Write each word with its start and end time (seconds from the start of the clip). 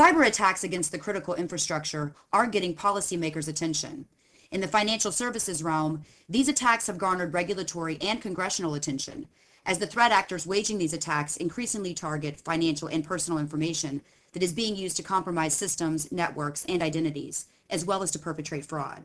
Cyber 0.00 0.26
attacks 0.26 0.64
against 0.64 0.92
the 0.92 0.98
critical 0.98 1.34
infrastructure 1.34 2.14
are 2.32 2.46
getting 2.46 2.74
policymakers' 2.74 3.48
attention. 3.48 4.06
In 4.50 4.62
the 4.62 4.66
financial 4.66 5.12
services 5.12 5.62
realm, 5.62 6.06
these 6.26 6.48
attacks 6.48 6.86
have 6.86 6.96
garnered 6.96 7.34
regulatory 7.34 7.98
and 8.00 8.18
congressional 8.18 8.72
attention, 8.72 9.26
as 9.66 9.78
the 9.78 9.86
threat 9.86 10.10
actors 10.10 10.46
waging 10.46 10.78
these 10.78 10.94
attacks 10.94 11.36
increasingly 11.36 11.92
target 11.92 12.40
financial 12.40 12.88
and 12.88 13.04
personal 13.04 13.38
information 13.38 14.00
that 14.32 14.42
is 14.42 14.54
being 14.54 14.74
used 14.74 14.96
to 14.96 15.02
compromise 15.02 15.54
systems, 15.54 16.10
networks, 16.10 16.64
and 16.66 16.82
identities, 16.82 17.44
as 17.68 17.84
well 17.84 18.02
as 18.02 18.10
to 18.10 18.18
perpetrate 18.18 18.64
fraud. 18.64 19.04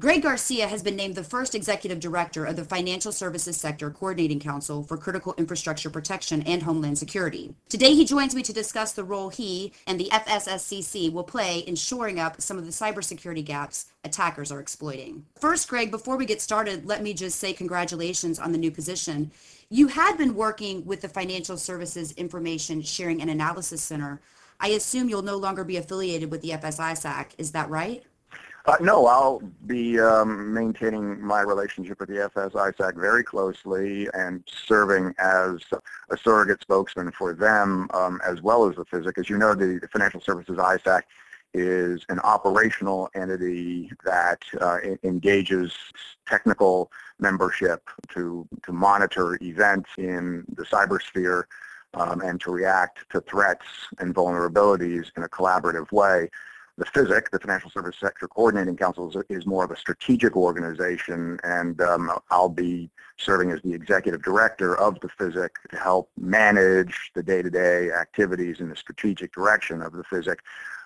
Greg 0.00 0.22
Garcia 0.22 0.68
has 0.68 0.80
been 0.80 0.94
named 0.94 1.16
the 1.16 1.24
first 1.24 1.56
executive 1.56 1.98
director 1.98 2.44
of 2.44 2.54
the 2.54 2.64
Financial 2.64 3.10
Services 3.10 3.56
Sector 3.56 3.90
Coordinating 3.90 4.38
Council 4.38 4.84
for 4.84 4.96
Critical 4.96 5.34
Infrastructure 5.36 5.90
Protection 5.90 6.40
and 6.42 6.62
Homeland 6.62 6.96
Security. 6.96 7.52
Today, 7.68 7.94
he 7.94 8.04
joins 8.04 8.32
me 8.32 8.42
to 8.42 8.52
discuss 8.52 8.92
the 8.92 9.02
role 9.02 9.28
he 9.28 9.72
and 9.88 9.98
the 9.98 10.08
FSSCC 10.12 11.12
will 11.12 11.24
play 11.24 11.58
in 11.58 11.74
shoring 11.74 12.20
up 12.20 12.40
some 12.40 12.56
of 12.56 12.64
the 12.64 12.70
cybersecurity 12.70 13.44
gaps 13.44 13.86
attackers 14.04 14.52
are 14.52 14.60
exploiting. 14.60 15.26
First, 15.40 15.68
Greg, 15.68 15.90
before 15.90 16.16
we 16.16 16.26
get 16.26 16.40
started, 16.40 16.86
let 16.86 17.02
me 17.02 17.12
just 17.12 17.40
say 17.40 17.52
congratulations 17.52 18.38
on 18.38 18.52
the 18.52 18.58
new 18.58 18.70
position. 18.70 19.32
You 19.68 19.88
had 19.88 20.16
been 20.16 20.36
working 20.36 20.86
with 20.86 21.00
the 21.00 21.08
Financial 21.08 21.56
Services 21.56 22.12
Information 22.12 22.82
Sharing 22.82 23.20
and 23.20 23.30
Analysis 23.30 23.82
Center. 23.82 24.20
I 24.60 24.68
assume 24.68 25.08
you'll 25.08 25.22
no 25.22 25.36
longer 25.36 25.64
be 25.64 25.76
affiliated 25.76 26.30
with 26.30 26.42
the 26.42 26.50
FSISAC. 26.50 27.30
Is 27.36 27.50
that 27.50 27.68
right? 27.68 28.04
Uh, 28.68 28.76
no, 28.82 29.06
I'll 29.06 29.40
be 29.64 29.98
um, 29.98 30.52
maintaining 30.52 31.18
my 31.24 31.40
relationship 31.40 32.00
with 32.00 32.10
the 32.10 32.30
FSISAC 32.36 32.96
very 32.96 33.24
closely 33.24 34.08
and 34.12 34.44
serving 34.46 35.14
as 35.18 35.62
a 36.10 36.18
surrogate 36.18 36.60
spokesman 36.60 37.10
for 37.12 37.32
them 37.32 37.88
um, 37.94 38.20
as 38.26 38.42
well 38.42 38.68
as 38.68 38.76
the 38.76 38.84
FISIC. 38.84 39.16
As 39.16 39.30
you 39.30 39.38
know, 39.38 39.54
the, 39.54 39.78
the 39.80 39.88
Financial 39.88 40.20
Services 40.20 40.58
ISAC 40.58 41.00
is 41.54 42.04
an 42.10 42.18
operational 42.18 43.08
entity 43.14 43.90
that 44.04 44.42
uh, 44.60 44.76
engages 45.02 45.72
technical 46.26 46.92
membership 47.18 47.88
to, 48.12 48.46
to 48.66 48.72
monitor 48.74 49.38
events 49.40 49.88
in 49.96 50.44
the 50.56 50.64
cybersphere 50.64 51.44
um, 51.94 52.20
and 52.20 52.38
to 52.42 52.50
react 52.50 52.98
to 53.12 53.22
threats 53.22 53.64
and 53.98 54.14
vulnerabilities 54.14 55.10
in 55.16 55.22
a 55.22 55.28
collaborative 55.30 55.90
way. 55.90 56.28
The 56.78 56.84
FISIC, 56.84 57.30
the 57.32 57.40
Financial 57.40 57.70
Service 57.70 57.96
Sector 57.98 58.28
Coordinating 58.28 58.76
Council, 58.76 59.10
is, 59.10 59.16
is 59.28 59.46
more 59.46 59.64
of 59.64 59.72
a 59.72 59.76
strategic 59.76 60.36
organization, 60.36 61.40
and 61.42 61.80
um, 61.80 62.08
I'll 62.30 62.48
be 62.48 62.88
serving 63.16 63.50
as 63.50 63.60
the 63.62 63.74
executive 63.74 64.22
director 64.22 64.78
of 64.78 65.00
the 65.00 65.08
FISIC 65.08 65.48
to 65.70 65.76
help 65.76 66.08
manage 66.16 67.10
the 67.16 67.22
day-to-day 67.24 67.90
activities 67.90 68.60
in 68.60 68.68
the 68.68 68.76
strategic 68.76 69.32
direction 69.32 69.82
of 69.82 69.92
the 69.92 70.04
FISIC. 70.04 70.36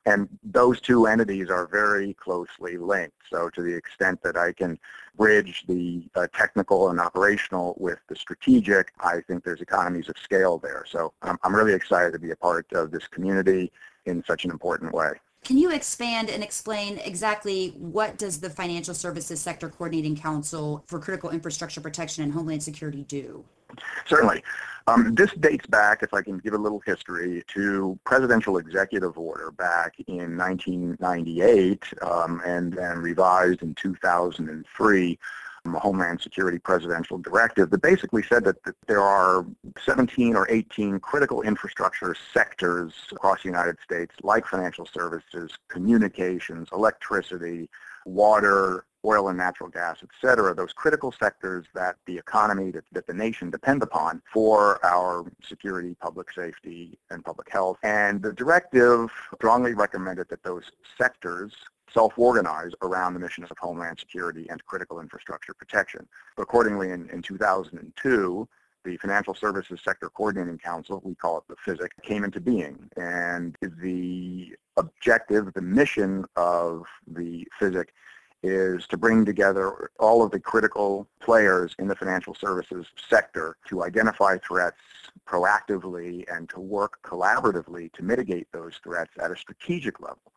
And 0.06 0.30
those 0.42 0.80
two 0.80 1.04
entities 1.04 1.50
are 1.50 1.66
very 1.66 2.14
closely 2.14 2.78
linked. 2.78 3.18
So 3.28 3.50
to 3.50 3.60
the 3.60 3.74
extent 3.74 4.22
that 4.22 4.38
I 4.38 4.54
can 4.54 4.78
bridge 5.18 5.64
the 5.68 6.08
uh, 6.14 6.26
technical 6.34 6.88
and 6.88 7.00
operational 7.00 7.76
with 7.78 7.98
the 8.08 8.16
strategic, 8.16 8.94
I 8.98 9.20
think 9.28 9.44
there's 9.44 9.60
economies 9.60 10.08
of 10.08 10.16
scale 10.16 10.56
there. 10.56 10.86
So 10.88 11.12
I'm 11.20 11.54
really 11.54 11.74
excited 11.74 12.14
to 12.14 12.18
be 12.18 12.30
a 12.30 12.36
part 12.36 12.72
of 12.72 12.92
this 12.92 13.06
community 13.08 13.70
in 14.06 14.24
such 14.26 14.46
an 14.46 14.50
important 14.50 14.94
way. 14.94 15.12
Can 15.44 15.58
you 15.58 15.72
expand 15.72 16.30
and 16.30 16.42
explain 16.42 16.98
exactly 16.98 17.74
what 17.78 18.16
does 18.16 18.38
the 18.40 18.48
Financial 18.48 18.94
Services 18.94 19.40
Sector 19.40 19.70
Coordinating 19.70 20.16
Council 20.16 20.84
for 20.86 21.00
Critical 21.00 21.30
Infrastructure 21.30 21.80
Protection 21.80 22.22
and 22.22 22.32
Homeland 22.32 22.62
Security 22.62 23.02
do? 23.02 23.44
Certainly. 24.06 24.44
Um, 24.86 25.14
this 25.14 25.32
dates 25.34 25.66
back, 25.66 26.02
if 26.02 26.12
I 26.12 26.22
can 26.22 26.38
give 26.38 26.54
a 26.54 26.58
little 26.58 26.82
history, 26.84 27.42
to 27.54 27.98
presidential 28.04 28.58
executive 28.58 29.16
order 29.16 29.50
back 29.50 29.94
in 30.06 30.36
1998 30.36 31.84
um, 32.02 32.40
and 32.44 32.72
then 32.72 32.98
revised 32.98 33.62
in 33.62 33.74
2003 33.74 35.18
From 35.64 35.74
the 35.74 35.78
homeland 35.78 36.20
Security 36.20 36.58
Presidential 36.58 37.18
Directive 37.18 37.70
that 37.70 37.82
basically 37.82 38.24
said 38.24 38.42
that, 38.44 38.60
that, 38.64 38.74
there 38.88 39.00
are 39.00 39.46
17 39.84 40.34
or 40.34 40.50
18 40.50 40.98
critical 40.98 41.42
infrastructure 41.42 42.16
sectors 42.34 42.92
across 43.12 43.44
the 43.44 43.48
United 43.48 43.76
States 43.84 44.12
like 44.24 44.44
financial 44.44 44.86
services, 44.86 45.52
communications, 45.68 46.68
electricity, 46.72 47.68
water, 48.04 48.84
oil 49.04 49.28
and 49.28 49.38
natural 49.38 49.68
gas, 49.68 49.98
et 50.02 50.08
cetera, 50.20 50.54
those 50.54 50.72
critical 50.72 51.12
sectors 51.12 51.66
that 51.74 51.96
the 52.06 52.16
economy, 52.16 52.70
that, 52.70 52.84
that 52.92 53.06
the 53.06 53.14
nation 53.14 53.50
depend 53.50 53.82
upon 53.82 54.22
for 54.32 54.84
our 54.84 55.24
security, 55.42 55.94
public 56.00 56.32
safety, 56.32 56.98
and 57.10 57.24
public 57.24 57.50
health. 57.50 57.78
And 57.82 58.22
the 58.22 58.32
directive 58.32 59.10
strongly 59.34 59.74
recommended 59.74 60.28
that 60.28 60.42
those 60.42 60.64
sectors 60.96 61.52
self-organize 61.92 62.72
around 62.82 63.14
the 63.14 63.20
missions 63.20 63.50
of 63.50 63.58
Homeland 63.58 63.98
Security 63.98 64.46
and 64.48 64.64
critical 64.66 65.00
infrastructure 65.00 65.54
protection. 65.54 66.06
Accordingly, 66.38 66.90
in, 66.90 67.08
in 67.10 67.22
2002, 67.22 68.48
the 68.84 68.96
Financial 68.96 69.34
Services 69.34 69.80
Sector 69.84 70.10
Coordinating 70.10 70.58
Council, 70.58 71.00
we 71.04 71.14
call 71.14 71.38
it 71.38 71.44
the 71.48 71.56
FISIC, 71.56 71.90
came 72.02 72.24
into 72.24 72.40
being. 72.40 72.88
And 72.96 73.56
the 73.60 74.56
objective, 74.76 75.52
the 75.54 75.62
mission 75.62 76.24
of 76.36 76.84
the 77.06 77.46
FISIC 77.60 77.88
is 78.42 78.88
to 78.88 78.96
bring 78.96 79.24
together 79.24 79.90
all 80.00 80.24
of 80.24 80.32
the 80.32 80.40
critical 80.40 81.06
players 81.20 81.76
in 81.78 81.86
the 81.86 81.94
financial 81.94 82.34
services 82.34 82.86
sector 83.08 83.56
to 83.68 83.84
identify 83.84 84.36
threats 84.38 84.80
proactively 85.28 86.24
and 86.32 86.48
to 86.48 86.58
work 86.58 86.98
collaboratively 87.04 87.92
to 87.92 88.02
mitigate 88.02 88.48
those 88.52 88.80
threats 88.82 89.12
at 89.22 89.30
a 89.30 89.36
strategic 89.36 90.00
level 90.00 90.31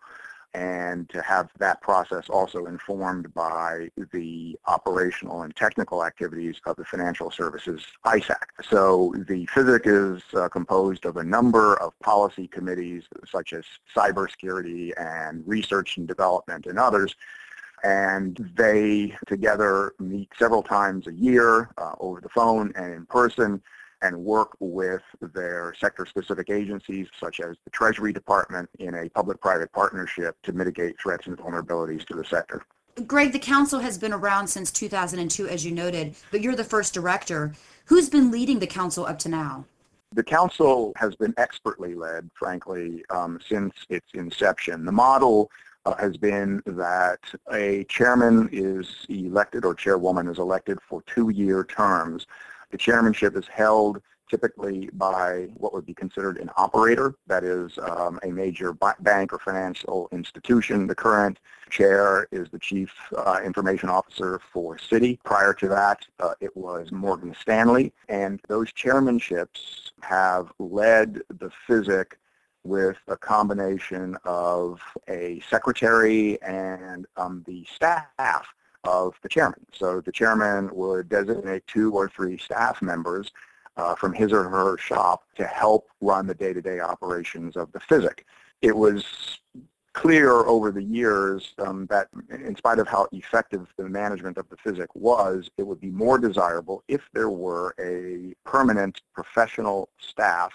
and 0.56 1.10
to 1.10 1.22
have 1.22 1.50
that 1.60 1.82
process 1.82 2.30
also 2.30 2.66
informed 2.66 3.34
by 3.34 3.90
the 4.14 4.58
operational 4.68 5.42
and 5.42 5.54
technical 5.54 6.06
activities 6.06 6.62
of 6.66 6.78
the 6.78 6.86
financial 6.86 7.30
services 7.30 7.86
ISAC. 8.06 8.46
So 8.70 9.14
the 9.28 9.46
FISIC 9.48 9.82
is 9.86 10.24
uh, 10.34 10.48
composed 10.48 11.06
of 11.06 11.18
a 11.18 11.24
number 11.24 11.76
of 11.82 11.92
policy 12.00 12.48
committees 12.48 13.04
such 13.30 13.52
as 13.52 13.66
cybersecurity 13.94 14.94
and 14.98 15.44
research 15.46 15.98
and 15.98 16.08
development 16.08 16.68
and 16.68 16.80
others 16.80 17.14
and 17.84 18.50
they 18.56 19.14
together 19.28 19.94
meet 20.00 20.30
several 20.40 20.64
times 20.64 21.08
a 21.08 21.14
year 21.14 21.70
uh, 21.78 21.94
over 22.00 22.22
the 22.22 22.30
phone 22.30 22.72
and 22.78 22.94
in 22.94 23.06
person 23.08 23.62
and 24.06 24.24
work 24.24 24.56
with 24.60 25.02
their 25.20 25.74
sector-specific 25.80 26.50
agencies, 26.50 27.08
such 27.20 27.40
as 27.40 27.56
the 27.64 27.72
Treasury 27.72 28.14
Department, 28.14 28.70
in 28.80 28.94
a 28.96 29.10
public-private 29.10 29.72
partnership 29.72 30.38
to 30.44 30.54
mitigate 30.54 30.96
threats 31.02 31.28
and 31.28 31.38
vulnerabilities 31.38 32.06
to 32.06 32.16
the 32.16 32.24
sector. 32.24 32.62
Greg, 33.08 33.34
the 33.34 33.40
council 33.40 33.80
has 33.80 33.98
been 33.98 34.14
around 34.14 34.48
since 34.48 34.72
2002, 34.72 35.48
as 35.48 35.66
you 35.66 35.72
noted, 35.72 36.16
but 36.32 36.42
you're 36.42 36.56
the 36.56 36.64
first 36.64 36.94
director. 36.94 37.54
Who's 37.86 38.10
been 38.10 38.32
leading 38.32 38.60
the 38.60 38.68
council 38.68 39.06
up 39.06 39.20
to 39.20 39.30
now? 39.30 39.66
The 40.14 40.24
council 40.24 40.94
has 40.96 41.16
been 41.16 41.34
expertly 41.38 41.94
led, 41.94 42.30
frankly, 42.36 43.04
um, 43.10 43.40
since 43.46 43.74
its 43.90 44.08
inception. 44.14 44.86
The 44.86 44.92
model 44.92 45.52
uh, 45.86 45.96
has 45.96 46.16
been 46.16 46.62
that 46.66 47.20
a 47.52 47.84
chairman 47.86 48.50
is 48.52 49.06
elected 49.10 49.66
or 49.66 49.76
chairwoman 49.76 50.30
is 50.30 50.40
elected 50.40 50.80
for 50.88 51.02
two-year 51.02 51.66
terms 51.66 52.28
the 52.72 52.78
chairmanship 52.78 53.36
is 53.36 53.48
held 53.48 54.02
typically 54.30 54.90
by 54.94 55.48
what 55.54 55.74
would 55.74 55.86
be 55.86 55.94
considered 55.94 56.38
an 56.38 56.50
operator, 56.58 57.16
that 57.28 57.44
is 57.44 57.78
um, 57.80 58.20
a 58.24 58.28
major 58.28 58.74
bank 59.02 59.32
or 59.32 59.40
financial 59.40 60.10
institution. 60.12 60.88
The 60.88 60.96
current 60.96 61.40
chair 61.70 62.28
is 62.32 62.50
the 62.50 62.60
chief 62.60 62.92
uh, 63.16 63.40
information 63.44 63.90
officer 63.90 64.40
for 64.52 64.78
Citi. 64.78 65.20
Prior 65.24 65.54
to 65.54 65.68
that, 65.70 66.06
uh, 66.20 66.34
it 66.40 66.56
was 66.56 66.92
Morgan 66.92 67.36
Stanley. 67.40 67.94
And 68.10 68.40
those 68.48 68.72
chairmanships 68.72 69.92
have 70.02 70.52
led 70.60 71.22
the 71.30 71.52
FISIC 71.68 72.14
with 72.64 72.98
a 73.08 73.16
combination 73.16 74.18
of 74.26 74.82
a 75.08 75.40
secretary 75.48 76.42
and 76.42 77.06
um, 77.16 77.44
the 77.46 77.64
staff 77.72 78.48
of 78.86 79.16
the 79.22 79.30
chairman. 79.30 79.66
So 79.74 80.02
the 80.02 80.12
chairman 80.12 80.70
would 80.74 81.10
designate 81.10 81.66
two 81.68 81.92
or 81.94 82.08
three 82.10 82.38
staff 82.38 82.82
members 82.82 83.32
uh, 83.78 83.96
from 83.96 84.14
his 84.14 84.32
or 84.32 84.44
her 84.44 84.78
shop 84.78 85.24
to 85.36 85.46
help 85.46 85.90
run 86.02 86.28
the 86.28 86.34
day-to-day 86.34 86.80
operations 86.80 87.58
of 87.58 87.72
the 87.72 87.80
physic. 87.80 88.26
It 88.62 88.76
was 88.76 89.40
clear 89.94 90.32
over 90.32 90.72
the 90.72 90.84
years 90.84 91.54
um, 91.58 91.86
that 91.88 92.10
in 92.30 92.56
spite 92.56 92.80
of 92.80 92.88
how 92.88 93.08
effective 93.14 93.68
the 93.78 93.88
management 93.88 94.38
of 94.38 94.48
the 94.50 94.58
physic 94.58 94.90
was, 94.94 95.50
it 95.58 95.64
would 95.64 95.80
be 95.80 95.90
more 95.90 96.18
desirable 96.18 96.84
if 96.88 97.10
there 97.14 97.30
were 97.30 97.74
a 97.80 98.34
permanent 98.50 99.02
professional 99.14 99.90
staff 99.98 100.52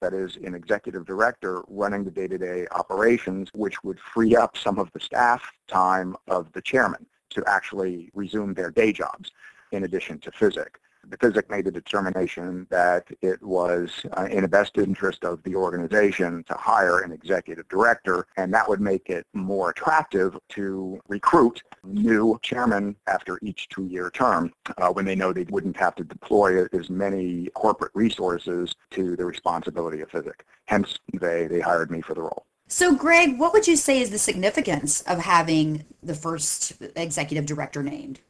that 0.00 0.12
is 0.12 0.36
an 0.36 0.54
executive 0.54 1.04
director 1.04 1.62
running 1.68 2.04
the 2.04 2.10
day-to-day 2.10 2.66
operations, 2.72 3.48
which 3.54 3.82
would 3.82 3.98
free 3.98 4.36
up 4.36 4.56
some 4.56 4.78
of 4.78 4.90
the 4.92 5.00
staff 5.00 5.50
time 5.66 6.14
of 6.28 6.52
the 6.52 6.60
chairman 6.60 7.06
to 7.30 7.44
actually 7.46 8.10
resume 8.14 8.54
their 8.54 8.70
day 8.70 8.92
jobs 8.92 9.30
in 9.72 9.84
addition 9.84 10.18
to 10.20 10.30
FISIC. 10.30 10.78
the 11.08 11.16
PHYSIC 11.16 11.48
made 11.50 11.64
the 11.64 11.70
determination 11.70 12.66
that 12.70 13.06
it 13.22 13.42
was 13.42 14.04
uh, 14.16 14.26
in 14.30 14.42
the 14.42 14.48
best 14.48 14.76
interest 14.76 15.24
of 15.24 15.42
the 15.44 15.54
organization 15.54 16.42
to 16.44 16.54
hire 16.54 17.00
an 17.00 17.12
executive 17.12 17.68
director, 17.68 18.26
and 18.36 18.52
that 18.52 18.68
would 18.68 18.80
make 18.80 19.08
it 19.08 19.26
more 19.32 19.70
attractive 19.70 20.36
to 20.48 21.00
recruit 21.08 21.62
new 21.84 22.38
chairman 22.42 22.96
after 23.06 23.38
each 23.42 23.68
two-year 23.68 24.10
term 24.10 24.52
uh, 24.78 24.88
when 24.88 25.04
they 25.04 25.14
know 25.14 25.32
they 25.32 25.46
wouldn't 25.50 25.76
have 25.76 25.94
to 25.94 26.04
deploy 26.04 26.64
as 26.72 26.90
many 26.90 27.48
corporate 27.54 27.92
resources 27.94 28.74
to 28.90 29.16
the 29.16 29.24
responsibility 29.24 30.00
of 30.00 30.10
PHYSIC. 30.10 30.40
Hence, 30.66 30.98
they, 31.12 31.46
they 31.46 31.60
hired 31.60 31.90
me 31.90 32.00
for 32.00 32.14
the 32.14 32.22
role. 32.22 32.46
So, 32.68 32.94
Greg, 32.94 33.38
what 33.38 33.52
would 33.52 33.68
you 33.68 33.76
say 33.76 34.00
is 34.00 34.10
the 34.10 34.18
significance 34.18 35.00
of 35.02 35.20
having 35.20 35.84
the 36.02 36.14
first 36.14 36.72
executive 36.96 37.46
director 37.46 37.82
named? 37.82 38.20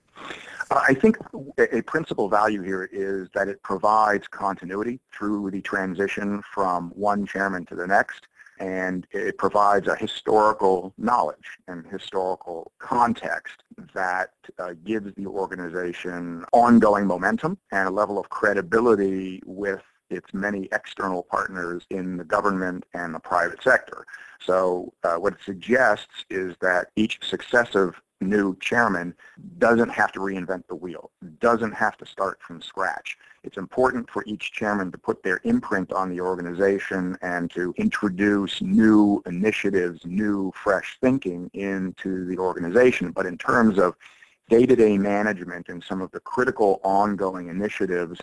Uh, 0.71 0.83
I 0.89 0.93
think 0.93 1.17
a 1.59 1.81
principal 1.83 2.29
value 2.29 2.61
here 2.61 2.89
is 2.93 3.29
that 3.35 3.49
it 3.49 3.63
provides 3.63 4.29
continuity 4.29 5.01
through 5.11 5.51
the 5.53 5.63
transition 5.63 6.43
from 6.53 6.91
one 6.91 7.25
chairman 7.25 7.65
to 7.67 7.75
the 7.75 7.87
next, 7.87 8.27
and 8.59 9.07
it 9.11 9.39
provides 9.39 9.89
a 9.89 9.97
historical 9.97 10.93
knowledge 10.99 11.59
and 11.69 11.87
historical 11.87 12.73
context 12.79 13.63
that 13.95 14.31
uh, 14.59 14.75
gives 14.85 15.15
the 15.15 15.27
organization 15.27 16.45
ongoing 16.53 17.07
momentum 17.07 17.57
and 17.73 17.89
a 17.89 17.91
level 17.91 18.19
of 18.19 18.29
credibility 18.29 19.43
with 19.47 19.83
its 20.11 20.33
many 20.33 20.69
external 20.73 21.23
partners 21.23 21.85
in 21.91 22.17
the 22.17 22.25
government 22.25 22.85
and 22.95 23.15
the 23.15 23.21
private 23.21 23.63
sector. 23.63 24.07
So 24.41 24.93
uh, 25.05 25.17
what 25.17 25.35
it 25.35 25.41
suggests 25.45 26.25
is 26.31 26.55
that 26.61 26.89
each 26.97 27.19
successive 27.23 28.01
new 28.21 28.57
chairman 28.61 29.15
doesn't 29.59 29.91
have 29.91 30.13
to 30.13 30.21
reinvent 30.21 30.67
the 30.69 30.75
wheel, 30.75 31.11
doesn't 31.41 31.73
have 31.73 31.97
to 31.99 32.07
start 32.07 32.41
from 32.41 32.63
scratch. 32.63 33.19
It's 33.45 33.59
important 33.59 34.11
for 34.11 34.25
each 34.27 34.53
chairman 34.53 34.91
to 34.93 34.99
put 34.99 35.23
their 35.23 35.41
imprint 35.45 35.93
on 35.93 36.11
the 36.11 36.21
organization 36.21 37.17
and 37.23 37.51
to 37.53 37.75
introduce 37.77 38.61
new 38.63 39.23
initiatives, 39.27 40.01
new 40.05 40.53
fresh 40.55 40.97
thinking 41.01 41.51
into 41.53 42.27
the 42.27 42.39
organization. 42.39 43.13
But 43.13 43.27
in 43.27 43.39
terms 43.39 43.79
of 43.79 43.95
day-to-day 44.49 44.97
management 44.99 45.69
and 45.69 45.83
some 45.83 46.01
of 46.01 46.11
the 46.13 46.21
critical 46.21 46.81
ongoing 46.85 47.49
initiatives 47.49 48.21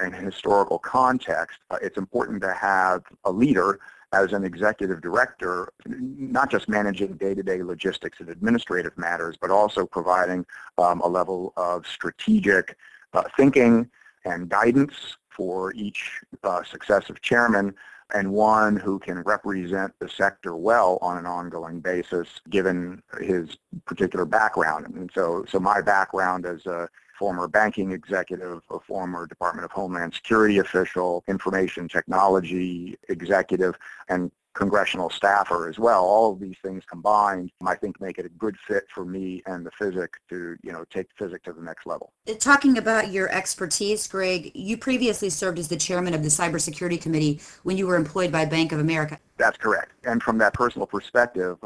and 0.00 0.14
historical 0.14 0.78
context, 0.78 1.58
uh, 1.70 1.78
it's 1.80 1.96
important 1.96 2.42
to 2.42 2.52
have 2.52 3.02
a 3.24 3.32
leader 3.32 3.80
as 4.12 4.32
an 4.32 4.44
executive 4.44 5.00
director, 5.00 5.72
not 5.86 6.50
just 6.50 6.68
managing 6.68 7.14
day-to-day 7.14 7.62
logistics 7.62 8.20
and 8.20 8.30
administrative 8.30 8.96
matters, 8.96 9.36
but 9.40 9.50
also 9.50 9.86
providing 9.86 10.46
um, 10.78 11.00
a 11.02 11.08
level 11.08 11.52
of 11.56 11.86
strategic 11.86 12.76
uh, 13.12 13.24
thinking 13.36 13.88
and 14.24 14.48
guidance 14.48 15.16
for 15.28 15.72
each 15.74 16.20
uh, 16.42 16.62
successive 16.64 17.20
chairman 17.20 17.74
and 18.14 18.32
one 18.32 18.76
who 18.76 18.98
can 18.98 19.20
represent 19.22 19.92
the 19.98 20.08
sector 20.08 20.56
well 20.56 20.98
on 21.02 21.18
an 21.18 21.26
ongoing 21.26 21.80
basis 21.80 22.28
given 22.48 23.02
his 23.20 23.56
particular 23.84 24.24
background. 24.24 24.86
And 24.86 25.10
so, 25.14 25.44
so 25.48 25.60
my 25.60 25.80
background 25.80 26.46
as 26.46 26.64
a 26.66 26.88
former 27.18 27.48
banking 27.48 27.90
executive, 27.90 28.62
a 28.70 28.78
former 28.80 29.26
Department 29.26 29.64
of 29.64 29.72
Homeland 29.72 30.14
Security 30.14 30.58
official, 30.58 31.24
information 31.26 31.88
technology 31.88 32.96
executive, 33.08 33.74
and 34.08 34.30
congressional 34.58 35.08
staffer 35.08 35.68
as 35.68 35.78
well. 35.78 36.04
All 36.04 36.32
of 36.32 36.40
these 36.40 36.56
things 36.64 36.82
combined, 36.84 37.52
I 37.64 37.76
think, 37.76 38.00
make 38.00 38.18
it 38.18 38.26
a 38.26 38.28
good 38.30 38.56
fit 38.66 38.84
for 38.92 39.04
me 39.04 39.40
and 39.46 39.64
the 39.64 39.70
PHYSIC 39.70 40.08
to, 40.30 40.56
you 40.62 40.72
know, 40.72 40.84
take 40.90 41.06
PHYSIC 41.16 41.44
to 41.44 41.52
the 41.52 41.62
next 41.62 41.86
level. 41.86 42.12
Talking 42.40 42.76
about 42.76 43.12
your 43.12 43.30
expertise, 43.30 44.08
Greg, 44.08 44.50
you 44.54 44.76
previously 44.76 45.30
served 45.30 45.60
as 45.60 45.68
the 45.68 45.76
chairman 45.76 46.12
of 46.12 46.24
the 46.24 46.28
Cybersecurity 46.28 47.00
Committee 47.00 47.40
when 47.62 47.78
you 47.78 47.86
were 47.86 47.94
employed 47.94 48.32
by 48.32 48.44
Bank 48.44 48.72
of 48.72 48.80
America. 48.80 49.20
That's 49.36 49.56
correct. 49.56 49.92
And 50.04 50.20
from 50.20 50.38
that 50.38 50.54
personal 50.54 50.88
perspective, 50.88 51.56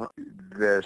this 0.54 0.84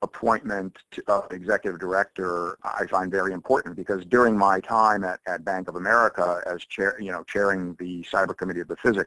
appointment 0.00 0.78
of 1.08 1.30
executive 1.30 1.78
director 1.78 2.58
I 2.64 2.86
find 2.86 3.10
very 3.10 3.32
important 3.32 3.76
because 3.76 4.04
during 4.06 4.36
my 4.36 4.60
time 4.60 5.04
at, 5.04 5.20
at 5.26 5.44
Bank 5.44 5.68
of 5.68 5.76
America 5.76 6.40
as 6.46 6.64
chair, 6.64 6.96
you 6.98 7.12
know, 7.12 7.22
chairing 7.24 7.74
the 7.78 8.02
cyber 8.10 8.36
committee 8.36 8.60
of 8.60 8.68
the 8.68 8.76
PHYSIC, 8.76 9.06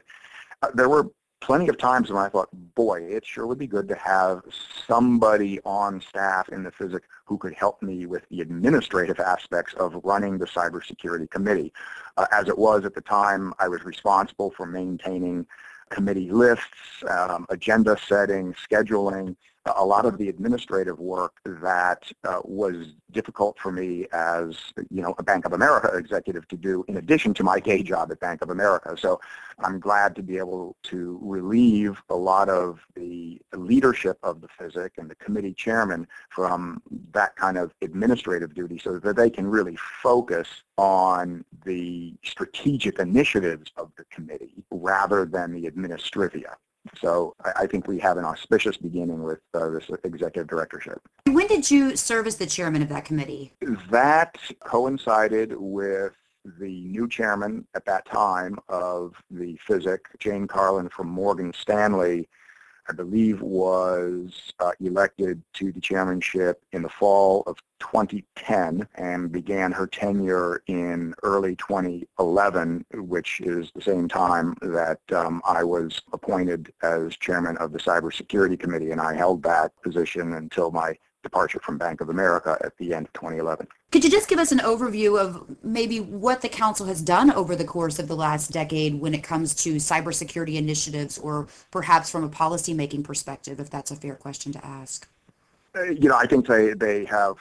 uh, 0.62 0.70
there 0.74 0.90
were 0.90 1.08
plenty 1.40 1.68
of 1.68 1.78
times 1.78 2.10
when 2.10 2.22
I 2.22 2.30
thought, 2.30 2.50
boy, 2.76 3.02
it 3.04 3.26
sure 3.26 3.48
would 3.48 3.58
be 3.58 3.68
good 3.68 3.88
to 3.90 3.96
have 3.96 4.42
somebody 4.88 5.60
on 5.66 6.02
staff 6.02 6.50
in 6.50 6.64
the 6.64 6.72
PHYSIC 6.72 7.02
who 7.26 7.38
could 7.38 7.54
help 7.54 7.82
me 7.82 8.06
with 8.06 8.24
the 8.30 8.42
administrative 8.42 9.20
aspects 9.20 9.74
of 9.76 10.00
running 10.04 10.38
the 10.38 10.46
cybersecurity 10.46 11.30
committee. 11.30 11.72
Uh, 12.18 12.26
as 12.32 12.48
it 12.48 12.58
was 12.58 12.86
at 12.86 12.96
the 12.96 13.02
time, 13.02 13.54
I 13.60 13.68
was 13.68 13.84
responsible 13.84 14.52
for 14.52 14.66
maintaining 14.66 15.46
committee 15.90 16.32
lists, 16.32 17.04
um, 17.10 17.46
agenda 17.50 17.98
setting, 18.08 18.54
scheduling, 18.54 19.36
a 19.76 19.86
lot 19.86 20.06
of 20.06 20.18
the 20.18 20.30
administrative 20.30 21.00
work 21.00 21.40
that 21.46 22.04
uh, 22.24 22.40
was 22.44 22.94
difficult 23.12 23.58
for 23.60 23.72
me 23.72 24.08
as 24.14 24.58
you 24.90 25.02
know 25.02 25.16
a 25.18 25.24
Bank 25.24 25.46
of 25.46 25.54
America 25.54 25.96
executive 25.96 26.48
to 26.50 26.58
do 26.58 26.86
in 26.88 26.98
addition 26.98 27.34
to 27.34 27.44
my 27.44 27.60
day 27.60 27.82
job 27.84 28.12
at 28.12 28.20
Bank 28.20 28.42
of 28.42 28.50
America. 28.50 28.96
So 28.98 29.20
I'm 29.60 29.80
glad 29.80 30.16
to 30.16 30.24
be 30.24 30.38
able 30.38 30.76
to 30.84 31.20
relieve 31.22 32.02
a 32.10 32.16
lot 32.16 32.50
of 32.50 32.80
the 32.96 33.42
leadership 33.54 34.18
of 34.24 34.42
the 34.42 34.48
PHYSIC 34.48 34.92
and 34.98 35.10
the 35.10 35.16
committee 35.16 35.54
chairman 35.54 36.08
from 36.30 36.82
that 37.12 37.36
kind 37.36 37.58
of 37.58 37.74
administrative 37.82 38.54
duty 38.54 38.78
so 38.78 39.00
that 39.00 39.16
they 39.16 39.30
can 39.30 39.48
really 39.48 39.78
focus 40.02 40.48
on 40.78 41.44
the 41.66 42.14
strategic 42.24 43.00
initiatives 43.00 43.72
of 43.78 43.92
rather 44.88 45.26
than 45.26 45.52
the 45.52 45.70
administrivia. 45.70 46.54
So 47.02 47.36
I, 47.44 47.64
I, 47.64 47.68
think 47.68 47.86
we 47.88 48.00
have 48.00 48.18
an 48.18 48.24
auspicious 48.24 48.78
beginning 48.78 49.22
with 49.22 49.40
uh, 49.54 49.70
this 49.70 49.90
executive 50.06 50.48
directorship. 50.48 51.02
When 51.26 51.48
did 51.48 51.70
you 51.70 51.98
serve 51.98 52.28
as 52.28 52.38
the 52.38 52.46
chairman 52.46 52.82
of 52.82 52.90
that 52.90 53.04
committee? 53.04 53.52
That 53.90 54.38
coincided 54.64 55.54
with 55.58 56.14
the 56.60 56.86
new 56.86 57.10
chairman 57.10 57.68
at 57.76 57.84
that 57.86 58.06
time 58.06 58.58
of 58.70 59.14
the 59.30 59.58
PHYSIC, 59.68 60.00
Jane 60.20 60.48
Carlin 60.48 60.88
from 60.88 61.10
Morgan 61.10 61.52
Stanley, 61.54 62.30
I 62.90 62.94
believe 62.94 63.42
was 63.42 64.54
uh, 64.60 64.72
elected 64.80 65.42
to 65.54 65.72
the 65.72 65.82
chairmanship 65.82 66.62
in 66.72 66.82
the 66.82 66.90
fall 66.90 67.44
of 67.46 67.58
2010 67.80 68.88
and 68.96 69.32
began 69.32 69.72
her 69.72 69.88
tenure 69.88 70.64
in 70.68 71.14
early 71.24 71.56
2011, 71.58 72.86
which 72.94 73.42
is 73.42 73.72
the 73.76 73.82
same 73.82 74.08
time 74.08 74.56
that 74.62 75.00
um, 75.12 75.42
I 75.48 75.64
was 75.64 76.02
appointed 76.14 76.72
as 76.82 77.18
chairman 77.18 77.58
of 77.58 77.72
the 77.74 77.80
Cybersecurity 77.80 78.60
Committee, 78.60 78.92
and 78.92 79.02
I 79.02 79.14
held 79.16 79.44
that 79.44 79.72
position 79.82 80.34
until 80.34 80.72
my 80.72 80.98
departure 81.28 81.60
from 81.60 81.78
Bank 81.78 82.00
of 82.02 82.10
America 82.10 82.58
at 82.64 82.78
the 82.78 82.94
end 82.94 83.08
of 83.08 83.14
2011. 83.14 83.68
Could 83.92 84.04
you 84.04 84.10
just 84.10 84.30
give 84.30 84.40
us 84.40 84.52
an 84.52 84.60
overview 84.60 85.20
of 85.20 85.46
maybe 85.64 86.00
what 86.00 86.42
the 86.42 86.50
council 86.50 86.86
has 86.86 87.02
done 87.02 87.32
over 87.32 87.56
the 87.56 87.66
course 87.66 88.00
of 88.00 88.08
the 88.08 88.16
last 88.16 88.52
decade 88.52 89.00
when 89.00 89.14
it 89.14 89.24
comes 89.24 89.54
to 89.64 89.76
cybersecurity 89.76 90.56
initiatives 90.56 91.18
or 91.18 91.48
perhaps 91.72 92.10
from 92.10 92.24
a 92.24 92.30
policymaking 92.30 93.04
perspective, 93.04 93.60
if 93.60 93.70
that's 93.70 93.92
a 93.92 93.96
fair 93.96 94.16
question 94.16 94.52
to 94.54 94.66
ask? 94.66 95.08
Uh, 95.76 95.84
you 95.84 96.08
know, 96.10 96.16
I 96.16 96.26
think 96.26 96.48
they, 96.48 96.74
they 96.74 97.06
have 97.06 97.36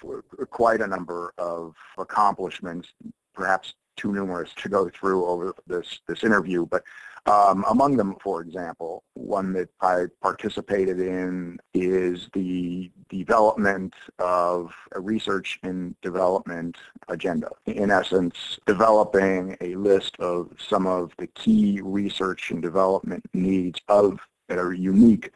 quite 0.50 0.80
a 0.80 0.86
number 0.86 1.32
of 1.38 1.74
accomplishments, 1.96 2.88
perhaps 3.34 3.74
too 3.96 4.12
numerous 4.12 4.50
to 4.56 4.68
go 4.68 4.90
through 4.90 5.24
over 5.24 5.54
this, 5.66 6.00
this 6.06 6.22
interview, 6.22 6.66
but 6.66 6.82
um, 7.26 7.64
among 7.68 7.96
them, 7.96 8.16
for 8.22 8.40
example, 8.40 9.02
one 9.14 9.52
that 9.54 9.68
I 9.80 10.04
participated 10.22 11.00
in 11.00 11.58
is 11.74 12.28
the 12.32 12.90
development 13.08 13.94
of 14.18 14.72
a 14.94 15.00
research 15.00 15.58
and 15.64 16.00
development 16.02 16.76
agenda. 17.08 17.50
In 17.66 17.90
essence, 17.90 18.58
developing 18.66 19.56
a 19.60 19.74
list 19.74 20.16
of 20.20 20.50
some 20.58 20.86
of 20.86 21.12
the 21.18 21.26
key 21.28 21.80
research 21.82 22.52
and 22.52 22.62
development 22.62 23.24
needs 23.34 23.80
of 23.88 24.20
that 24.48 24.58
are 24.58 24.72
unique 24.72 25.32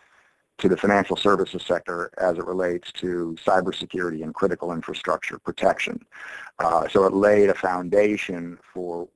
to 0.58 0.68
the 0.68 0.76
financial 0.76 1.16
services 1.16 1.62
sector 1.64 2.10
as 2.18 2.36
it 2.36 2.44
relates 2.44 2.92
to 2.92 3.34
cybersecurity 3.44 4.22
and 4.22 4.34
critical 4.34 4.72
infrastructure 4.72 5.38
protection. 5.38 5.98
Uh, 6.58 6.86
so 6.86 7.04
it 7.04 7.14
laid 7.14 7.48
a 7.48 7.54
foundation 7.54 8.58
for 8.72 9.08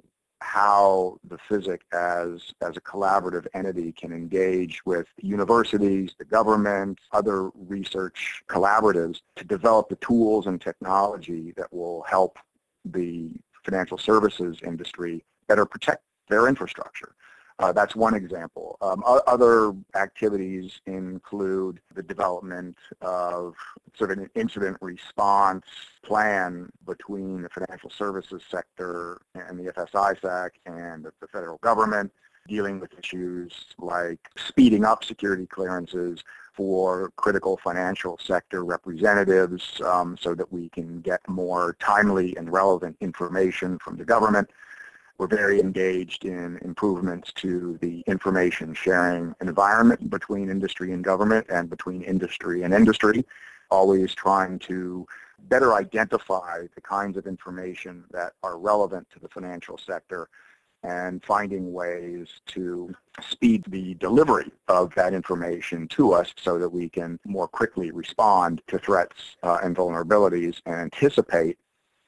how 0.45 1.19
the 1.29 1.39
PHYSIC 1.49 1.81
as, 1.93 2.53
as 2.61 2.77
a 2.77 2.81
collaborative 2.81 3.47
entity 3.55 3.93
can 3.93 4.13
engage 4.13 4.85
with 4.85 5.07
universities, 5.17 6.15
the 6.19 6.25
government, 6.27 6.99
other 7.13 7.49
research 7.55 8.43
collaboratives 8.47 9.23
to 9.37 9.45
develop 9.45 9.89
the 9.89 9.97
tools 9.97 10.47
and 10.47 10.61
technology 10.61 11.53
that 11.57 11.73
will 11.73 12.03
help 12.03 12.39
the 12.85 13.31
financial 13.65 13.97
services 13.97 14.59
industry 14.63 15.25
better 15.49 15.65
protect 15.65 16.03
their 16.29 16.47
infrastructure. 16.47 17.15
Uh, 17.61 17.73
that's 17.73 17.95
one 17.95 18.15
example. 18.15 18.77
Um, 18.81 19.03
other 19.07 19.73
activities 19.95 20.81
include 20.87 21.79
the 21.95 22.03
development 22.03 22.77
of 23.01 23.55
sort 23.97 24.11
of 24.11 24.19
an 24.19 24.31
incident 24.35 24.77
response 24.81 25.65
plan 26.03 26.69
between 26.85 27.43
the 27.43 27.49
financial 27.49 27.91
services 27.91 28.43
sector 28.51 29.21
and 29.37 29.59
the 29.59 29.73
FSISAC 29.73 30.51
and 30.67 31.05
the 31.05 31.29
federal 31.29 31.59
government, 31.59 32.13
dealing 32.49 32.81
with 32.81 32.91
issues 32.99 33.53
like 33.79 34.19
speeding 34.37 34.85
up 34.85 35.05
security 35.05 35.47
clearances 35.47 36.25
for 36.55 37.13
critical 37.17 37.57
financial 37.57 38.19
sector 38.23 38.65
representatives 38.65 39.81
um, 39.85 40.17
so 40.21 40.35
that 40.35 40.53
we 40.53 40.69
can 40.71 41.01
get 41.01 41.21
more 41.29 41.77
timely 41.79 42.37
and 42.37 42.53
relevant 42.53 42.97
information 43.01 43.79
from 43.79 43.97
the 43.97 44.05
government. 44.05 44.51
We're 45.19 45.29
very 45.29 45.61
engaged 45.61 46.25
in 46.25 46.59
improvements 46.63 47.33
to 47.35 47.79
the 47.81 48.03
information 48.07 48.75
sharing 48.75 49.35
environment 49.41 50.11
between 50.11 50.51
industry 50.51 50.93
and 50.93 51.05
government 51.05 51.47
and 51.49 51.71
between 51.71 52.03
industry 52.03 52.63
and 52.63 52.75
industry, 52.75 53.25
always 53.71 54.13
trying 54.15 54.59
to 54.61 55.07
better 55.49 55.75
identify 55.75 56.63
the 56.75 56.81
kinds 56.81 57.17
of 57.17 57.27
information 57.27 58.05
that 58.11 58.33
are 58.43 58.59
relevant 58.59 59.09
to 59.11 59.21
the 59.21 59.29
financial 59.29 59.79
sector 59.79 60.29
and 60.83 61.25
finding 61.25 61.73
ways 61.73 62.29
to 62.47 62.93
speed 63.23 63.65
the 63.69 63.95
delivery 63.95 64.53
of 64.69 64.95
that 64.95 65.15
information 65.15 65.89
to 65.89 66.13
us 66.13 66.35
so 66.37 66.59
that 66.59 66.69
we 66.69 66.89
can 66.89 67.19
more 67.25 67.49
quickly 67.49 67.91
respond 67.93 68.61
to 68.67 68.79
threats 68.79 69.37
uh, 69.45 69.59
and 69.63 69.77
vulnerabilities 69.77 70.61
and 70.67 70.75
anticipate 70.75 71.57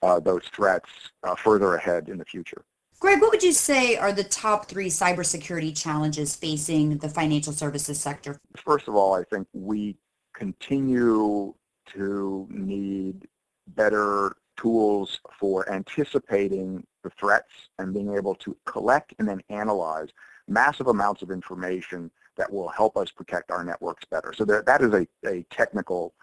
uh, 0.02 0.20
those 0.20 0.42
threats 0.52 0.90
uh, 1.22 1.34
further 1.34 1.76
ahead 1.76 2.08
in 2.08 2.18
the 2.18 2.24
future. 2.24 2.64
Greg, 2.98 3.20
what 3.20 3.30
would 3.30 3.42
you 3.42 3.52
say 3.52 3.96
are 3.96 4.12
the 4.12 4.24
top 4.24 4.66
three 4.66 4.88
cybersecurity 4.88 5.76
challenges 5.76 6.34
facing 6.34 6.96
the 6.98 7.08
financial 7.08 7.52
services 7.52 8.00
sector? 8.00 8.40
First 8.56 8.88
of 8.88 8.94
all, 8.94 9.14
I 9.14 9.22
think 9.24 9.46
we 9.52 9.96
continue 10.34 11.54
to 11.92 12.46
need 12.50 13.28
better 13.68 14.36
tools 14.56 15.20
for 15.38 15.70
anticipating 15.70 16.86
the 17.02 17.10
threats 17.10 17.68
and 17.78 17.92
being 17.92 18.16
able 18.16 18.34
to 18.36 18.56
collect 18.64 19.14
and 19.18 19.28
then 19.28 19.42
analyze 19.50 20.08
massive 20.48 20.86
amounts 20.86 21.22
of 21.22 21.30
information 21.30 22.10
that 22.36 22.50
will 22.50 22.68
help 22.68 22.96
us 22.96 23.10
protect 23.10 23.50
our 23.50 23.64
networks 23.64 24.04
better. 24.06 24.32
So 24.32 24.44
that, 24.46 24.66
that 24.66 24.82
is 24.82 24.92
a, 24.92 25.06
a 25.26 25.44
technical 25.50 26.14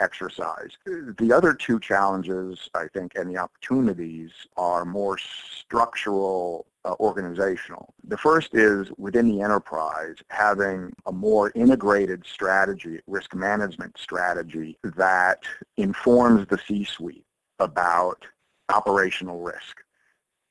exercise. 0.00 0.70
The 0.84 1.32
other 1.32 1.54
two 1.54 1.80
challenges, 1.80 2.68
I 2.74 2.86
think, 2.88 3.12
and 3.16 3.30
the 3.30 3.38
opportunities 3.38 4.30
are 4.56 4.84
more 4.84 5.18
structural 5.18 6.66
uh, 6.84 6.94
organizational. 7.00 7.92
The 8.04 8.16
first 8.16 8.54
is 8.54 8.88
within 8.96 9.28
the 9.28 9.42
enterprise 9.42 10.16
having 10.30 10.92
a 11.06 11.12
more 11.12 11.52
integrated 11.54 12.24
strategy, 12.26 13.00
risk 13.06 13.34
management 13.34 13.98
strategy 13.98 14.78
that 14.96 15.42
informs 15.76 16.46
the 16.48 16.58
C-suite 16.58 17.24
about 17.58 18.24
operational 18.68 19.40
risk, 19.40 19.82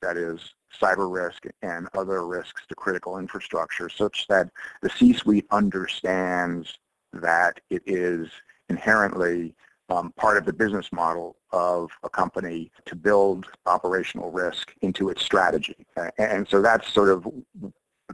that 0.02 0.16
is 0.16 0.54
cyber 0.80 1.10
risk 1.12 1.44
and 1.62 1.88
other 1.96 2.26
risks 2.26 2.62
to 2.68 2.74
critical 2.74 3.18
infrastructure 3.18 3.88
such 3.88 4.26
that 4.28 4.50
the 4.82 4.90
C-suite 4.90 5.46
understands 5.50 6.78
that 7.14 7.58
it 7.70 7.82
is 7.86 8.28
inherently 8.68 9.54
um, 9.90 10.12
part 10.12 10.36
of 10.36 10.44
the 10.44 10.52
business 10.52 10.92
model 10.92 11.36
of 11.52 11.90
a 12.02 12.10
company 12.10 12.70
to 12.84 12.94
build 12.94 13.46
operational 13.66 14.30
risk 14.30 14.74
into 14.82 15.08
its 15.08 15.22
strategy. 15.22 15.86
And 16.18 16.46
so 16.48 16.60
that's 16.60 16.92
sort 16.92 17.08
of 17.08 17.26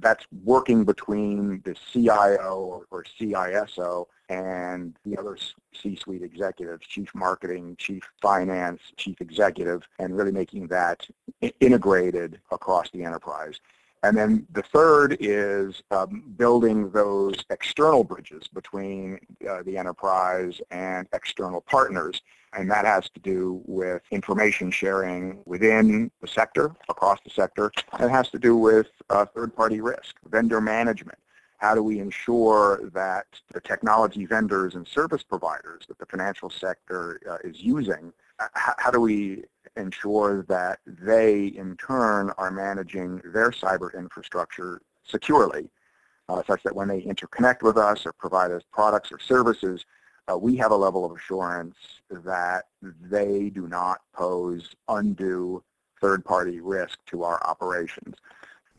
that's 0.01 0.27
working 0.43 0.85
between 0.85 1.63
the 1.65 1.75
CIO 1.93 2.59
or, 2.59 2.87
or 2.91 3.05
CISO 3.05 4.07
and 4.29 4.97
the 5.05 5.17
other 5.17 5.37
C-suite 5.73 6.23
executives, 6.23 6.87
chief 6.87 7.15
marketing, 7.15 7.77
chief 7.79 8.03
finance, 8.21 8.81
chief 8.97 9.21
executive, 9.21 9.83
and 9.99 10.17
really 10.17 10.33
making 10.33 10.67
that 10.69 11.07
integrated 11.61 12.41
across 12.51 12.91
the 12.91 13.05
enterprise. 13.05 13.61
And 14.05 14.15
then 14.19 14.47
the 14.53 14.63
third 14.63 15.17
is 15.19 15.83
um, 15.91 16.25
building 16.37 16.91
those 16.91 17.37
external 17.49 18.05
bridges 18.05 18.47
between 18.49 19.19
uh, 19.49 19.63
the 19.63 19.79
enterprise 19.79 20.61
and 20.71 21.09
external 21.15 21.63
partners. 21.63 22.21
And 22.53 22.71
that 22.71 22.85
has 22.85 23.09
to 23.15 23.21
do 23.21 23.63
with 23.65 24.03
information 24.11 24.71
sharing 24.71 25.41
within 25.47 26.11
the 26.21 26.29
sector, 26.29 26.67
across 26.91 27.19
the 27.25 27.31
sector. 27.31 27.73
And 27.95 28.05
it 28.05 28.11
has 28.11 28.29
to 28.33 28.39
do 28.39 28.59
with 28.59 28.89
uh, 29.09 29.25
third-party 29.25 29.81
risk, 29.81 30.17
vendor 30.29 30.61
management. 30.61 31.19
How 31.57 31.75
do 31.75 31.83
we 31.83 31.99
ensure 31.99 32.91
that 32.93 33.25
the 33.55 33.61
technology 33.63 34.27
vendors 34.27 34.75
and 34.75 34.87
service 34.87 35.23
providers 35.23 35.85
that 35.89 35.99
the 35.99 36.05
financial 36.05 36.51
sector 36.51 37.21
uh, 37.27 37.39
is 37.43 37.63
using, 37.63 38.13
uh, 38.39 38.49
how 38.55 38.91
do 38.91 39.01
we 39.01 39.45
ensure 39.77 40.45
that 40.49 40.79
they 40.87 41.47
in 41.47 41.77
turn 41.77 42.31
are 42.39 42.51
managing 42.51 43.21
their 43.33 43.51
cyber 43.51 43.97
infrastructure 43.97 44.81
securely 45.05 45.69
uh, 46.29 46.43
such 46.47 46.63
that 46.63 46.75
when 46.75 46.89
they 46.89 47.03
interconnect 47.03 47.63
with 47.63 47.77
us 47.77 48.07
or 48.07 48.13
provide 48.13 48.51
us 48.51 48.63
products 48.73 49.13
or 49.13 49.19
services, 49.19 49.85
uh, 50.31 50.39
we 50.39 50.57
have 50.57 50.71
a 50.71 50.77
level 50.77 51.05
of 51.05 51.13
assurance 51.13 51.77
that 52.11 52.65
they 52.81 53.51
do 53.51 53.69
not 53.69 54.01
pose 54.15 54.75
undue 54.89 55.63
third-party 56.01 56.61
risk 56.61 56.99
to 57.07 57.25
our 57.25 57.43
operations. 57.45 58.17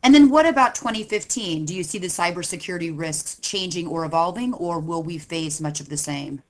And 0.02 0.14
then 0.14 0.28
what 0.28 0.46
about 0.46 0.74
2015? 0.74 1.64
Do 1.64 1.74
you 1.74 1.82
see 1.82 1.98
the 1.98 2.06
cybersecurity 2.06 2.96
risks 2.96 3.38
changing 3.40 3.86
or 3.86 4.04
evolving, 4.04 4.54
or 4.54 4.78
will 4.78 5.02
we 5.02 5.18
face 5.18 5.60
much 5.60 5.80
of 5.80 5.88
the 5.88 5.96
same? 5.96 6.42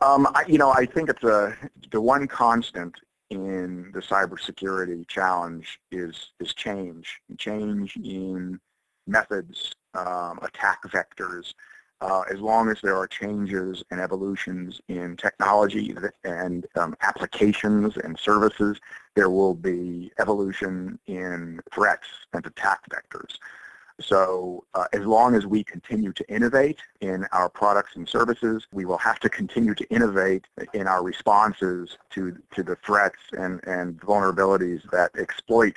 Um, 0.00 0.28
I, 0.34 0.44
you 0.46 0.58
know, 0.58 0.70
I 0.72 0.86
think 0.86 1.08
it's 1.08 1.24
a 1.24 1.56
the 1.90 2.00
one 2.00 2.28
constant 2.28 2.94
in 3.30 3.90
the 3.92 4.00
cybersecurity 4.00 5.06
challenge 5.08 5.80
is 5.90 6.32
is 6.40 6.54
change, 6.54 7.20
change 7.36 7.96
in 7.96 8.58
methods, 9.06 9.74
um, 9.94 10.38
attack 10.42 10.82
vectors. 10.88 11.54
Uh, 12.00 12.22
as 12.32 12.38
long 12.38 12.68
as 12.68 12.78
there 12.80 12.96
are 12.96 13.08
changes 13.08 13.82
and 13.90 14.00
evolutions 14.00 14.80
in 14.86 15.16
technology 15.16 15.96
and 16.22 16.64
um, 16.76 16.94
applications 17.02 17.96
and 17.96 18.16
services, 18.16 18.78
there 19.16 19.28
will 19.28 19.54
be 19.54 20.12
evolution 20.20 20.96
in 21.06 21.60
threats 21.74 22.06
and 22.34 22.46
attack 22.46 22.78
vectors. 22.88 23.38
So 24.00 24.64
uh, 24.74 24.84
as 24.92 25.04
long 25.04 25.34
as 25.34 25.44
we 25.46 25.64
continue 25.64 26.12
to 26.12 26.28
innovate 26.32 26.78
in 27.00 27.26
our 27.32 27.48
products 27.48 27.96
and 27.96 28.08
services, 28.08 28.66
we 28.72 28.84
will 28.84 28.98
have 28.98 29.18
to 29.20 29.28
continue 29.28 29.74
to 29.74 29.84
innovate 29.90 30.44
in 30.72 30.86
our 30.86 31.02
responses 31.02 31.98
to, 32.10 32.36
to 32.54 32.62
the 32.62 32.76
threats 32.76 33.18
and, 33.32 33.60
and 33.66 34.00
vulnerabilities 34.00 34.88
that 34.92 35.10
exploit 35.18 35.76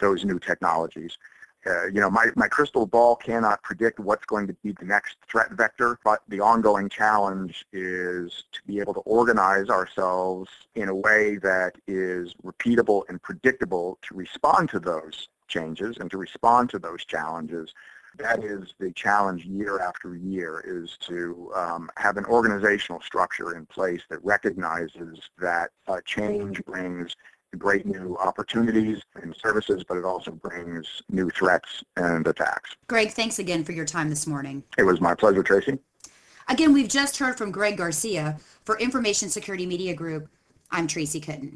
those 0.00 0.24
new 0.24 0.38
technologies. 0.38 1.18
Uh, 1.66 1.86
you 1.86 2.00
know, 2.00 2.08
my, 2.08 2.26
my 2.36 2.46
crystal 2.46 2.86
ball 2.86 3.16
cannot 3.16 3.60
predict 3.64 3.98
what's 3.98 4.24
going 4.24 4.46
to 4.46 4.52
be 4.62 4.70
the 4.78 4.84
next 4.84 5.16
threat 5.28 5.50
vector, 5.50 5.98
but 6.04 6.20
the 6.28 6.38
ongoing 6.38 6.88
challenge 6.88 7.66
is 7.72 8.44
to 8.52 8.60
be 8.68 8.78
able 8.78 8.94
to 8.94 9.00
organize 9.00 9.68
ourselves 9.68 10.48
in 10.76 10.88
a 10.88 10.94
way 10.94 11.36
that 11.38 11.72
is 11.88 12.34
repeatable 12.44 13.02
and 13.08 13.20
predictable 13.20 13.98
to 14.02 14.14
respond 14.14 14.68
to 14.68 14.78
those 14.78 15.28
changes 15.48 15.96
and 15.98 16.10
to 16.10 16.18
respond 16.18 16.70
to 16.70 16.78
those 16.78 17.04
challenges. 17.04 17.72
That 18.18 18.42
is 18.42 18.72
the 18.78 18.92
challenge 18.92 19.44
year 19.44 19.80
after 19.80 20.16
year 20.16 20.62
is 20.66 20.96
to 21.06 21.52
um, 21.54 21.90
have 21.96 22.16
an 22.16 22.24
organizational 22.24 23.02
structure 23.02 23.56
in 23.56 23.66
place 23.66 24.00
that 24.08 24.24
recognizes 24.24 25.18
that 25.38 25.70
uh, 25.86 26.00
change 26.06 26.64
brings 26.64 27.14
great 27.58 27.86
new 27.86 28.16
opportunities 28.18 29.02
and 29.22 29.34
services, 29.42 29.84
but 29.86 29.96
it 29.96 30.04
also 30.04 30.30
brings 30.30 31.02
new 31.10 31.30
threats 31.30 31.82
and 31.96 32.26
attacks. 32.26 32.76
Greg, 32.86 33.10
thanks 33.12 33.38
again 33.38 33.64
for 33.64 33.72
your 33.72 33.84
time 33.84 34.10
this 34.10 34.26
morning. 34.26 34.62
It 34.78 34.82
was 34.82 35.00
my 35.00 35.14
pleasure, 35.14 35.42
Tracy. 35.42 35.78
Again, 36.48 36.72
we've 36.72 36.88
just 36.88 37.18
heard 37.18 37.36
from 37.36 37.50
Greg 37.50 37.76
Garcia 37.76 38.38
for 38.64 38.78
Information 38.78 39.28
Security 39.28 39.66
Media 39.66 39.94
Group. 39.94 40.28
I'm 40.70 40.86
Tracy 40.86 41.20
Kitten. 41.20 41.52